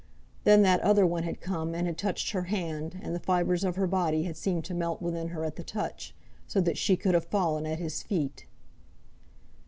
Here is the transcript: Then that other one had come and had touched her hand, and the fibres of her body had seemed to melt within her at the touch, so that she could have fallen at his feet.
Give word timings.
Then 0.45 0.63
that 0.63 0.79
other 0.81 1.05
one 1.05 1.21
had 1.21 1.39
come 1.39 1.75
and 1.75 1.85
had 1.85 1.95
touched 1.95 2.31
her 2.31 2.45
hand, 2.45 2.99
and 3.03 3.13
the 3.13 3.19
fibres 3.19 3.63
of 3.63 3.75
her 3.75 3.85
body 3.85 4.23
had 4.23 4.35
seemed 4.35 4.65
to 4.65 4.73
melt 4.73 4.99
within 4.99 5.27
her 5.27 5.45
at 5.45 5.57
the 5.57 5.63
touch, 5.63 6.15
so 6.47 6.59
that 6.59 6.75
she 6.79 6.97
could 6.97 7.13
have 7.13 7.25
fallen 7.25 7.67
at 7.67 7.77
his 7.77 8.01
feet. 8.01 8.47